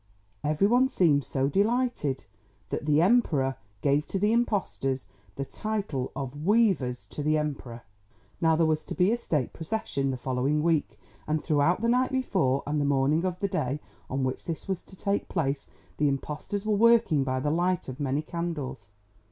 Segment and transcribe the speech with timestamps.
[0.43, 2.23] Everyone seemed so delighted
[2.69, 7.83] that the Emperor gave to the impostors the title of Weavers to the Emperor.
[8.41, 12.11] Now there was to be a State procession the following week and throughout the night
[12.11, 13.79] before and the morning of the day
[14.09, 17.99] on which this was to take place the impostors were working by the light of
[17.99, 18.89] many candles.